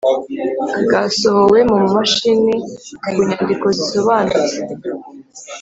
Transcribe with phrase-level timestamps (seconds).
[0.83, 2.53] bwasohowe mu mashini
[3.11, 4.55] kunyandiko zisobanutse